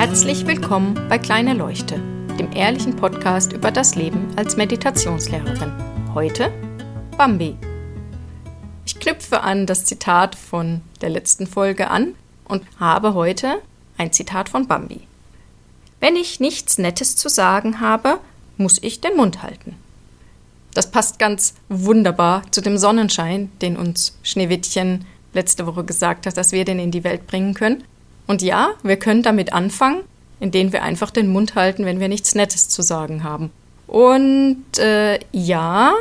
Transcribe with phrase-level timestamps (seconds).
[0.00, 1.96] Herzlich willkommen bei Kleine Leuchte,
[2.38, 5.70] dem ehrlichen Podcast über das Leben als Meditationslehrerin.
[6.14, 6.50] Heute
[7.18, 7.54] Bambi.
[8.86, 12.14] Ich knüpfe an das Zitat von der letzten Folge an
[12.46, 13.60] und habe heute
[13.98, 15.02] ein Zitat von Bambi.
[16.00, 18.20] Wenn ich nichts Nettes zu sagen habe,
[18.56, 19.76] muss ich den Mund halten.
[20.72, 25.04] Das passt ganz wunderbar zu dem Sonnenschein, den uns Schneewittchen
[25.34, 27.84] letzte Woche gesagt hat, dass wir den in die Welt bringen können.
[28.26, 30.02] Und ja, wir können damit anfangen,
[30.38, 33.50] indem wir einfach den Mund halten, wenn wir nichts Nettes zu sagen haben.
[33.86, 35.94] Und äh, ja,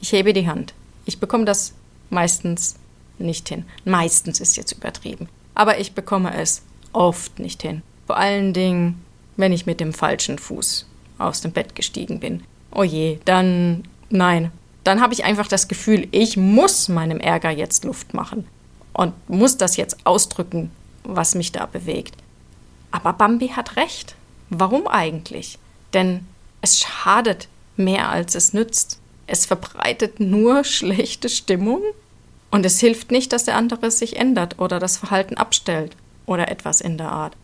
[0.00, 0.74] ich hebe die Hand.
[1.04, 1.72] Ich bekomme das
[2.10, 2.76] meistens
[3.18, 3.64] nicht hin.
[3.84, 5.28] Meistens ist jetzt übertrieben.
[5.54, 7.82] Aber ich bekomme es oft nicht hin.
[8.06, 9.02] Vor allen Dingen,
[9.36, 10.86] wenn ich mit dem falschen Fuß
[11.18, 12.42] aus dem Bett gestiegen bin.
[12.72, 14.50] Oh je, dann nein.
[14.84, 18.46] Dann habe ich einfach das Gefühl, ich muss meinem Ärger jetzt Luft machen
[18.92, 20.70] und muss das jetzt ausdrücken,
[21.08, 22.14] was mich da bewegt.
[22.90, 24.14] Aber Bambi hat recht.
[24.50, 25.58] Warum eigentlich?
[25.92, 26.26] Denn
[26.60, 29.00] es schadet mehr als es nützt.
[29.26, 31.82] Es verbreitet nur schlechte Stimmung
[32.50, 36.80] und es hilft nicht, dass der andere sich ändert oder das Verhalten abstellt oder etwas
[36.80, 37.36] in der Art.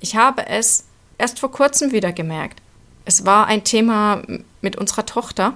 [0.00, 0.84] Ich habe es
[1.16, 2.60] erst vor kurzem wieder gemerkt.
[3.04, 4.22] Es war ein Thema
[4.60, 5.54] mit unserer Tochter.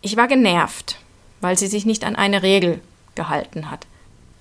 [0.00, 0.98] Ich war genervt,
[1.40, 2.80] weil sie sich nicht an eine Regel
[3.14, 3.86] gehalten hat.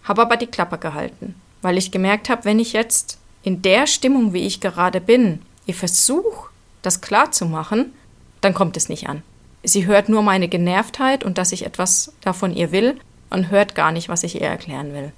[0.04, 4.34] Habe aber die Klappe gehalten weil ich gemerkt habe, wenn ich jetzt in der Stimmung,
[4.34, 6.50] wie ich gerade bin, ihr versuche,
[6.82, 7.94] das klar zu machen,
[8.42, 9.24] dann kommt es nicht an.
[9.64, 12.98] Sie hört nur meine Genervtheit und dass ich etwas davon ihr will
[13.30, 15.12] und hört gar nicht, was ich ihr erklären will.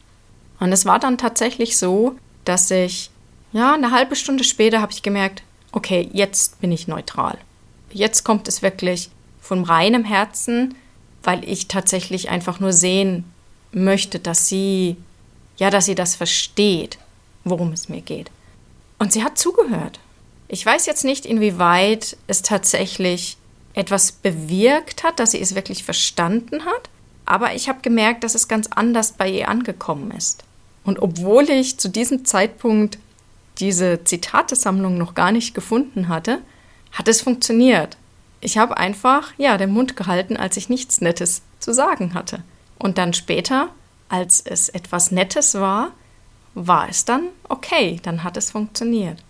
[0.60, 3.12] Und es war dann tatsächlich so, dass ich,
[3.52, 7.38] ja, eine halbe Stunde später habe ich gemerkt, okay, jetzt bin ich neutral.
[7.92, 9.10] Jetzt kommt es wirklich
[9.42, 10.76] von reinem Herzen,
[11.24, 13.26] weil ich tatsächlich einfach nur sehen
[13.72, 14.98] möchte, dass sie
[15.62, 16.98] ja, dass sie das versteht,
[17.44, 18.32] worum es mir geht.
[18.98, 20.00] Und sie hat zugehört.
[20.48, 23.38] Ich weiß jetzt nicht, inwieweit es tatsächlich
[23.76, 26.90] etwas bewirkt hat, dass sie es wirklich verstanden hat,
[27.26, 30.44] aber ich habe gemerkt, dass es ganz anders bei ihr angekommen ist.
[30.84, 32.98] Und obwohl ich zu diesem Zeitpunkt
[33.60, 36.42] diese Zitatesammlung noch gar nicht gefunden hatte,
[36.92, 37.98] hat es funktioniert.
[38.40, 42.42] Ich habe einfach, ja, den Mund gehalten, als ich nichts Nettes zu sagen hatte.
[42.80, 43.70] Und dann später
[44.12, 45.92] als es etwas Nettes war,
[46.54, 49.24] war es dann okay, dann hat es funktioniert.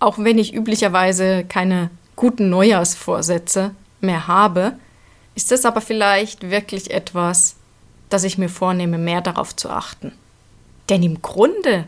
[0.00, 4.76] Auch wenn ich üblicherweise keine guten Neujahrsvorsätze mehr habe,
[5.36, 7.54] ist es aber vielleicht wirklich etwas,
[8.08, 10.12] das ich mir vornehme, mehr darauf zu achten.
[10.88, 11.86] Denn im Grunde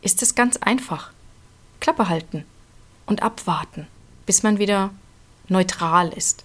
[0.00, 1.12] ist es ganz einfach.
[1.78, 2.44] Klappe halten
[3.06, 3.86] und abwarten,
[4.26, 4.90] bis man wieder
[5.48, 6.44] neutral ist.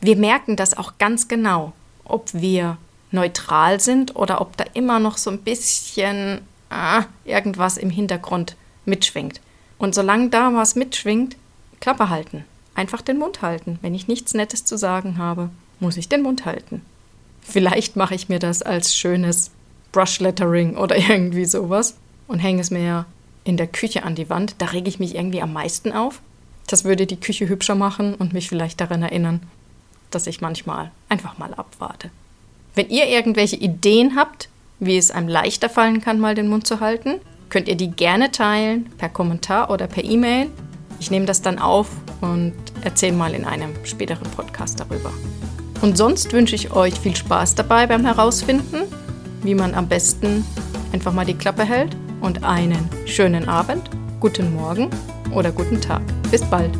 [0.00, 1.72] Wir merken das auch ganz genau,
[2.04, 2.76] ob wir
[3.10, 9.40] neutral sind oder ob da immer noch so ein bisschen ah, irgendwas im Hintergrund mitschwingt.
[9.78, 11.36] Und solange da was mitschwingt,
[11.80, 12.44] Klappe halten.
[12.74, 13.78] Einfach den Mund halten.
[13.82, 16.82] Wenn ich nichts Nettes zu sagen habe, muss ich den Mund halten.
[17.40, 19.50] Vielleicht mache ich mir das als schönes
[19.92, 23.06] Brushlettering oder irgendwie sowas und hänge es mir
[23.44, 24.56] in der Küche an die Wand.
[24.58, 26.20] Da rege ich mich irgendwie am meisten auf.
[26.66, 29.40] Das würde die Küche hübscher machen und mich vielleicht daran erinnern,
[30.10, 32.10] dass ich manchmal einfach mal abwarte.
[32.78, 36.78] Wenn ihr irgendwelche Ideen habt, wie es einem leichter fallen kann, mal den Mund zu
[36.78, 37.14] halten,
[37.48, 40.46] könnt ihr die gerne teilen per Kommentar oder per E-Mail.
[41.00, 41.88] Ich nehme das dann auf
[42.20, 45.12] und erzähle mal in einem späteren Podcast darüber.
[45.82, 48.82] Und sonst wünsche ich euch viel Spaß dabei beim Herausfinden,
[49.42, 50.44] wie man am besten
[50.92, 53.90] einfach mal die Klappe hält und einen schönen Abend,
[54.20, 54.88] guten Morgen
[55.34, 56.02] oder guten Tag.
[56.30, 56.70] Bis bald.